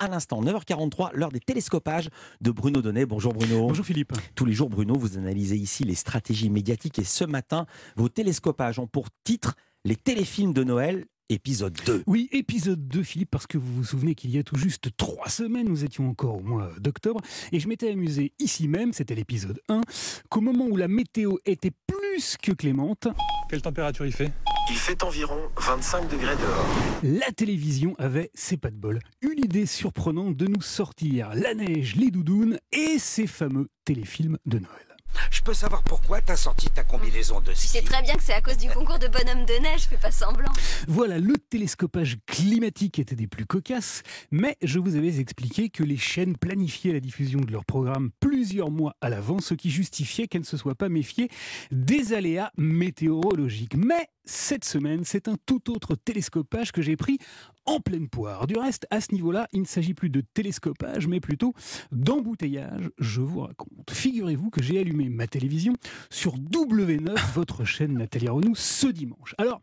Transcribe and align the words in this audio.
à 0.00 0.08
l'instant, 0.08 0.42
9h43, 0.42 1.10
l'heure 1.14 1.30
des 1.30 1.40
télescopages 1.40 2.08
de 2.40 2.50
Bruno 2.50 2.82
Donnet. 2.82 3.04
Bonjour 3.06 3.34
Bruno. 3.34 3.68
Bonjour 3.68 3.84
Philippe. 3.84 4.14
Tous 4.34 4.46
les 4.46 4.54
jours, 4.54 4.70
Bruno, 4.70 4.94
vous 4.96 5.18
analysez 5.18 5.56
ici 5.56 5.84
les 5.84 5.94
stratégies 5.94 6.50
médiatiques 6.50 6.98
et 6.98 7.04
ce 7.04 7.24
matin, 7.24 7.66
vos 7.96 8.08
télescopages 8.08 8.78
ont 8.78 8.86
pour 8.86 9.08
titre 9.24 9.54
les 9.84 9.96
téléfilms 9.96 10.54
de 10.54 10.64
Noël 10.64 11.04
épisode 11.28 11.78
2. 11.86 12.02
Oui, 12.06 12.28
épisode 12.32 12.88
2, 12.88 13.02
Philippe, 13.02 13.30
parce 13.30 13.46
que 13.46 13.56
vous 13.56 13.72
vous 13.72 13.84
souvenez 13.84 14.14
qu'il 14.14 14.30
y 14.30 14.38
a 14.38 14.42
tout 14.42 14.56
juste 14.56 14.88
trois 14.96 15.28
semaines, 15.28 15.68
nous 15.68 15.84
étions 15.84 16.08
encore 16.08 16.38
au 16.38 16.42
mois 16.42 16.72
d'octobre, 16.80 17.20
et 17.52 17.60
je 17.60 17.68
m'étais 17.68 17.92
amusé 17.92 18.32
ici 18.40 18.66
même, 18.66 18.92
c'était 18.92 19.14
l'épisode 19.14 19.60
1, 19.68 19.80
qu'au 20.28 20.40
moment 20.40 20.66
où 20.66 20.76
la 20.76 20.88
météo 20.88 21.36
était 21.44 21.70
plus 21.86 22.36
que 22.36 22.50
clémente, 22.50 23.06
Quelle 23.48 23.62
température 23.62 24.06
il 24.06 24.12
fait? 24.12 24.32
Il 24.70 24.76
fait 24.76 25.02
environ 25.02 25.36
25 25.56 26.08
degrés 26.08 26.36
dehors. 26.36 26.66
la 27.02 27.32
télévision 27.32 27.96
avait, 27.98 28.30
c'est 28.34 28.56
pas 28.56 28.70
de 28.70 28.76
bol, 28.76 29.00
une 29.20 29.44
idée 29.44 29.66
surprenante 29.66 30.36
de 30.36 30.46
nous 30.46 30.62
sortir 30.62 31.30
la 31.34 31.54
neige, 31.54 31.96
les 31.96 32.12
doudounes 32.12 32.56
et 32.70 33.00
ces 33.00 33.26
fameux 33.26 33.68
téléfilms 33.84 34.38
de 34.46 34.60
Noël. 34.60 34.90
Je 35.30 35.42
peux 35.42 35.54
savoir 35.54 35.82
pourquoi 35.82 36.20
t'as 36.20 36.36
sorti 36.36 36.68
ta 36.68 36.84
combinaison 36.84 37.40
de 37.40 37.50
Tu 37.50 37.56
sais 37.56 37.78
ski 37.78 37.84
très 37.84 38.02
bien 38.02 38.14
que 38.14 38.22
c'est 38.22 38.32
à 38.32 38.40
cause 38.40 38.56
du 38.56 38.68
concours 38.68 38.98
de 38.98 39.08
bonhomme 39.08 39.44
de 39.44 39.60
neige, 39.60 39.82
fais 39.82 39.96
pas 39.96 40.10
semblant. 40.10 40.52
Voilà, 40.86 41.18
le 41.18 41.34
télescopage 41.36 42.18
climatique 42.26 42.98
était 42.98 43.16
des 43.16 43.26
plus 43.26 43.46
cocasses, 43.46 44.02
mais 44.30 44.56
je 44.62 44.78
vous 44.78 44.96
avais 44.96 45.18
expliqué 45.18 45.68
que 45.68 45.82
les 45.82 45.96
chaînes 45.96 46.36
planifiaient 46.36 46.92
la 46.92 47.00
diffusion 47.00 47.40
de 47.40 47.50
leurs 47.50 47.64
programmes 47.64 48.10
plusieurs 48.20 48.70
mois 48.70 48.94
à 49.00 49.08
l'avance, 49.08 49.46
ce 49.46 49.54
qui 49.54 49.70
justifiait 49.70 50.26
qu'elles 50.26 50.42
ne 50.42 50.46
se 50.46 50.56
soient 50.56 50.74
pas 50.74 50.88
méfiées 50.88 51.28
des 51.70 52.12
aléas 52.12 52.50
météorologiques. 52.56 53.74
Mais 53.76 54.08
cette 54.24 54.64
semaine, 54.64 55.04
c'est 55.04 55.28
un 55.28 55.36
tout 55.46 55.70
autre 55.70 55.94
télescopage 55.94 56.72
que 56.72 56.82
j'ai 56.82 56.96
pris 56.96 57.18
en 57.66 57.80
pleine 57.80 58.08
poire. 58.08 58.46
Du 58.46 58.56
reste, 58.56 58.86
à 58.90 59.00
ce 59.00 59.12
niveau-là, 59.14 59.46
il 59.52 59.60
ne 59.60 59.66
s'agit 59.66 59.94
plus 59.94 60.10
de 60.10 60.22
télescopage, 60.34 61.06
mais 61.06 61.20
plutôt 61.20 61.54
d'embouteillage, 61.92 62.90
je 62.98 63.20
vous 63.20 63.40
raconte. 63.40 63.90
Figurez-vous 63.90 64.50
que 64.50 64.62
j'ai 64.62 64.78
allumé 64.78 65.08
ma 65.08 65.26
télévision 65.26 65.74
sur 66.10 66.36
W9, 66.36 67.16
votre 67.34 67.64
chaîne 67.64 67.94
Nathalie 67.94 68.28
Renou, 68.28 68.54
ce 68.54 68.86
dimanche. 68.86 69.34
Alors, 69.38 69.60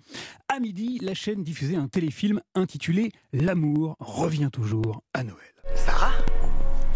à 0.48 0.60
midi, 0.60 1.00
la 1.02 1.14
chaîne 1.14 1.44
diffusait 1.44 1.76
un 1.76 1.88
téléfilm 1.88 2.42
intitulé 2.56 3.12
L'amour 3.34 3.96
revient 4.00 4.50
toujours 4.52 5.04
à 5.14 5.24
Noël. 5.24 5.38
Sarah 5.76 6.14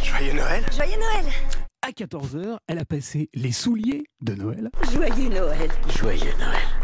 Joyeux 0.03 0.34
Noël 0.34 0.64
Joyeux 0.75 0.98
Noël 0.98 1.34
À 1.81 1.92
14h, 1.92 2.58
elle 2.68 2.80
a 2.80 2.86
passé 2.86 3.30
Les 3.34 3.52
souliers 3.52 4.03
de 4.22 4.34
Noël. 4.34 4.70
Joyeux 4.94 5.30
Noël 5.30 5.70
Joyeux 5.96 6.34
Noël 6.40 6.81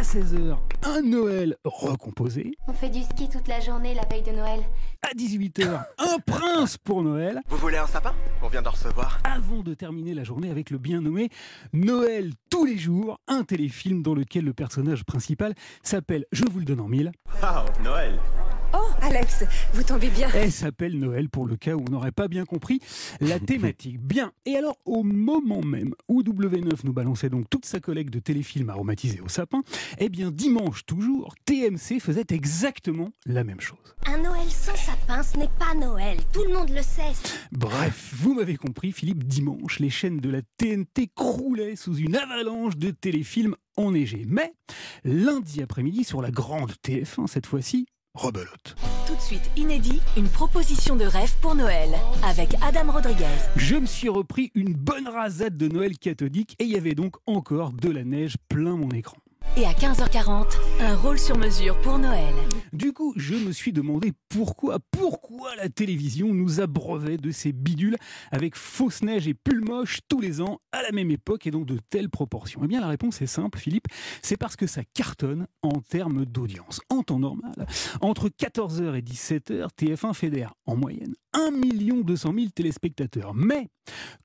À 0.00 0.02
16h, 0.02 0.56
un 0.82 1.02
Noël 1.02 1.56
recomposé. 1.62 2.52
On 2.66 2.72
fait 2.72 2.88
du 2.88 3.02
ski 3.02 3.28
toute 3.28 3.46
la 3.48 3.60
journée 3.60 3.92
la 3.92 4.06
veille 4.06 4.22
de 4.22 4.30
Noël. 4.30 4.60
À 5.02 5.14
18h, 5.14 5.84
un 5.98 6.18
prince 6.24 6.78
pour 6.78 7.02
Noël. 7.02 7.42
Vous 7.50 7.58
voulez 7.58 7.76
un 7.76 7.86
sapin? 7.86 8.14
On 8.42 8.48
vient 8.48 8.62
d'en 8.62 8.70
recevoir. 8.70 9.18
Avant 9.24 9.60
de 9.62 9.74
terminer 9.74 10.14
la 10.14 10.24
journée 10.24 10.50
avec 10.50 10.70
le 10.70 10.78
bien 10.78 11.02
nommé 11.02 11.28
Noël 11.74 12.32
tous 12.48 12.64
les 12.64 12.78
jours, 12.78 13.20
un 13.28 13.44
téléfilm 13.44 14.02
dans 14.02 14.14
lequel 14.14 14.46
le 14.46 14.54
personnage 14.54 15.04
principal 15.04 15.52
s'appelle, 15.82 16.24
je 16.32 16.44
vous 16.50 16.60
le 16.60 16.64
donne 16.64 16.80
en 16.80 16.88
mille, 16.88 17.12
Ah, 17.42 17.66
Noël 17.84 18.18
Alex, 19.10 19.44
vous 19.74 19.82
tombez 19.82 20.08
bien. 20.08 20.28
Elle 20.34 20.52
s'appelle 20.52 20.96
Noël 20.96 21.28
pour 21.28 21.44
le 21.44 21.56
cas 21.56 21.74
où 21.74 21.84
on 21.86 21.90
n'aurait 21.90 22.12
pas 22.12 22.28
bien 22.28 22.44
compris 22.44 22.80
la 23.20 23.40
thématique. 23.40 24.00
Bien. 24.00 24.30
Et 24.46 24.54
alors, 24.56 24.76
au 24.84 25.02
moment 25.02 25.62
même 25.62 25.94
où 26.06 26.22
W9 26.22 26.70
nous 26.84 26.92
balançait 26.92 27.28
donc 27.28 27.50
toute 27.50 27.64
sa 27.64 27.80
collègue 27.80 28.10
de 28.10 28.20
téléfilms 28.20 28.70
aromatisés 28.70 29.20
au 29.20 29.28
sapin, 29.28 29.62
eh 29.98 30.08
bien, 30.08 30.30
dimanche 30.30 30.86
toujours, 30.86 31.34
TMC 31.44 31.98
faisait 32.00 32.26
exactement 32.30 33.10
la 33.26 33.42
même 33.42 33.60
chose. 33.60 33.96
Un 34.06 34.18
Noël 34.18 34.48
sans 34.48 34.76
sapin, 34.76 35.24
ce 35.24 35.36
n'est 35.38 35.50
pas 35.58 35.74
Noël. 35.74 36.18
Tout 36.32 36.44
le 36.44 36.54
monde 36.54 36.70
le 36.70 36.82
sait. 36.82 37.12
Bref, 37.50 38.14
vous 38.16 38.34
m'avez 38.34 38.56
compris, 38.56 38.92
Philippe, 38.92 39.24
dimanche, 39.24 39.80
les 39.80 39.90
chaînes 39.90 40.20
de 40.20 40.30
la 40.30 40.42
TNT 40.56 41.10
croulaient 41.16 41.74
sous 41.74 41.96
une 41.96 42.14
avalanche 42.14 42.76
de 42.76 42.92
téléfilms 42.92 43.56
enneigés. 43.76 44.24
Mais, 44.28 44.52
lundi 45.02 45.62
après-midi, 45.62 46.04
sur 46.04 46.22
la 46.22 46.30
grande 46.30 46.72
TF1 46.86 47.26
cette 47.26 47.46
fois-ci, 47.46 47.86
rebelote. 48.14 48.76
Tout 49.10 49.16
de 49.16 49.22
suite 49.22 49.50
inédit, 49.56 50.00
une 50.16 50.28
proposition 50.28 50.94
de 50.94 51.04
rêve 51.04 51.34
pour 51.42 51.56
Noël 51.56 51.88
avec 52.22 52.54
Adam 52.62 52.92
Rodriguez. 52.92 53.24
Je 53.56 53.74
me 53.74 53.86
suis 53.86 54.08
repris 54.08 54.52
une 54.54 54.72
bonne 54.72 55.08
rasade 55.08 55.56
de 55.56 55.66
Noël 55.66 55.98
cathodique 55.98 56.54
et 56.60 56.64
il 56.64 56.70
y 56.70 56.76
avait 56.76 56.94
donc 56.94 57.16
encore 57.26 57.72
de 57.72 57.90
la 57.90 58.04
neige 58.04 58.36
plein 58.48 58.76
mon 58.76 58.90
écran. 58.90 59.16
Et 59.56 59.66
à 59.66 59.72
15h40, 59.72 60.46
un 60.80 60.96
rôle 60.96 61.18
sur 61.18 61.36
mesure 61.36 61.78
pour 61.80 61.98
Noël. 61.98 62.34
Du 62.72 62.92
coup, 62.92 63.12
je 63.16 63.34
me 63.34 63.50
suis 63.50 63.72
demandé 63.72 64.12
pourquoi, 64.28 64.78
pourquoi 64.92 65.56
la 65.56 65.68
télévision 65.68 66.32
nous 66.32 66.60
abreuvait 66.60 67.16
de 67.16 67.32
ces 67.32 67.52
bidules 67.52 67.96
avec 68.30 68.54
fausse 68.54 69.02
neige 69.02 69.26
et 69.26 69.34
pull 69.34 69.60
moche 69.60 69.98
tous 70.08 70.20
les 70.20 70.40
ans 70.40 70.60
à 70.70 70.82
la 70.82 70.92
même 70.92 71.10
époque 71.10 71.48
et 71.48 71.50
donc 71.50 71.66
de 71.66 71.78
telles 71.90 72.08
proportions 72.08 72.60
Eh 72.62 72.68
bien, 72.68 72.80
la 72.80 72.86
réponse 72.86 73.20
est 73.22 73.26
simple, 73.26 73.58
Philippe. 73.58 73.88
C'est 74.22 74.36
parce 74.36 74.54
que 74.54 74.68
ça 74.68 74.82
cartonne 74.94 75.48
en 75.62 75.80
termes 75.80 76.24
d'audience. 76.24 76.80
En 76.88 77.02
temps 77.02 77.18
normal, 77.18 77.66
entre 78.00 78.28
14h 78.28 78.94
et 78.94 79.02
17h, 79.02 79.68
TF1 79.76 80.14
fédère 80.14 80.54
en 80.64 80.76
moyenne 80.76 81.14
1 81.32 81.50
200 82.02 82.32
000 82.34 82.46
téléspectateurs. 82.54 83.34
Mais 83.34 83.68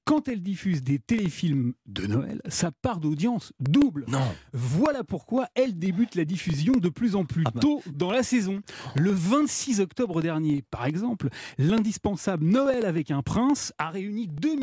quand 0.05 0.27
elle 0.27 0.41
diffuse 0.41 0.83
des 0.83 0.99
téléfilms 0.99 1.73
de 1.87 2.05
Noël, 2.07 2.41
sa 2.47 2.71
part 2.71 2.99
d'audience 2.99 3.53
double. 3.59 4.05
Non. 4.07 4.19
Voilà 4.53 5.03
pourquoi 5.15 5.47
elle 5.55 5.79
débute 5.79 6.15
la 6.15 6.25
diffusion 6.25 6.73
de 6.73 6.89
plus 6.89 7.15
en 7.15 7.23
plus 7.23 7.43
Ah 7.45 7.51
bah. 7.53 7.61
tôt 7.61 7.81
dans 7.93 8.11
la 8.11 8.21
saison. 8.21 8.59
Le 8.97 9.11
26 9.11 9.79
octobre 9.79 10.21
dernier, 10.21 10.61
par 10.69 10.85
exemple, 10.85 11.29
l'indispensable 11.57 12.43
Noël 12.43 12.85
avec 12.85 13.11
un 13.11 13.21
prince 13.21 13.71
a 13.77 13.91
réuni 13.91 14.27
2 14.27 14.57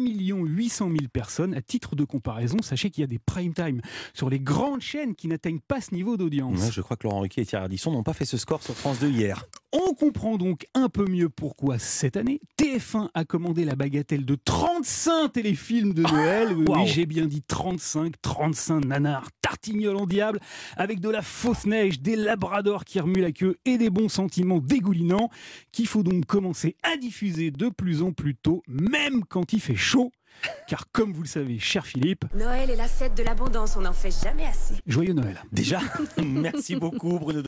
800 0.44 0.88
000 0.90 0.96
personnes. 1.10 1.54
À 1.54 1.62
titre 1.62 1.96
de 1.96 2.04
comparaison, 2.04 2.58
sachez 2.60 2.90
qu'il 2.90 3.00
y 3.00 3.04
a 3.04 3.06
des 3.06 3.18
prime 3.18 3.54
time 3.54 3.80
sur 4.12 4.28
les 4.28 4.40
grandes 4.40 4.82
chaînes 4.82 5.14
qui 5.14 5.26
n'atteignent 5.26 5.60
pas 5.66 5.80
ce 5.80 5.94
niveau 5.94 6.18
d'audience. 6.18 6.60
Ouais, 6.60 6.70
je 6.70 6.82
crois 6.82 6.98
que 6.98 7.04
Laurent 7.06 7.20
Ruquier 7.20 7.44
et 7.44 7.46
Thierry 7.46 7.62
Ardisson 7.62 7.90
n'ont 7.90 8.02
pas 8.02 8.12
fait 8.12 8.26
ce 8.26 8.36
score 8.36 8.62
sur 8.62 8.74
France 8.74 8.98
2 8.98 9.08
hier. 9.08 9.46
On 9.72 9.94
comprend 9.94 10.36
donc 10.36 10.66
un 10.74 10.90
peu 10.90 11.06
mieux 11.06 11.30
pourquoi 11.30 11.78
cette 11.78 12.18
année, 12.18 12.42
TF1 12.60 13.08
a 13.14 13.24
commandé 13.24 13.64
la 13.64 13.74
bagatelle 13.74 14.26
de 14.26 14.34
35 14.34 15.32
téléfilms 15.32 15.94
de 15.94 16.02
Noël. 16.02 16.52
Oui, 16.54 16.66
oui, 16.68 16.86
j'ai 16.88 17.06
bien 17.06 17.24
dit 17.24 17.40
35, 17.40 18.20
35 18.20 18.84
nanars 18.84 19.28
tartignoles 19.40 19.96
en 19.96 20.06
diable, 20.06 20.40
avec 20.76 21.00
de 21.00 21.08
la 21.08 21.22
fausse 21.22 21.66
neige, 21.66 22.00
des 22.00 22.16
labradors 22.16 22.84
qui 22.84 23.00
remuent 23.00 23.22
la 23.22 23.32
queue 23.32 23.58
et 23.64 23.78
des 23.78 23.90
bons 23.90 24.08
sentiments 24.08 24.60
dégoulinants, 24.60 25.30
qu'il 25.72 25.86
faut 25.86 26.02
donc 26.02 26.26
commencer 26.26 26.76
à 26.82 26.96
diffuser 26.96 27.50
de 27.50 27.68
plus 27.68 28.02
en 28.02 28.12
plus 28.12 28.34
tôt, 28.34 28.62
même 28.68 29.24
quand 29.24 29.52
il 29.52 29.60
fait 29.60 29.76
chaud. 29.76 30.10
Car 30.66 30.90
comme 30.92 31.12
vous 31.12 31.22
le 31.22 31.28
savez, 31.28 31.58
cher 31.58 31.86
Philippe, 31.86 32.24
Noël 32.34 32.70
est 32.70 32.76
la 32.76 32.88
fête 32.88 33.14
de 33.14 33.22
l'abondance, 33.22 33.76
on 33.76 33.82
n'en 33.82 33.92
fait 33.92 34.10
jamais 34.10 34.44
assez. 34.46 34.74
joyeux 34.86 35.12
Noël. 35.12 35.42
Déjà, 35.52 35.80
merci 36.24 36.76
beaucoup 36.76 37.18
Bruno. 37.18 37.40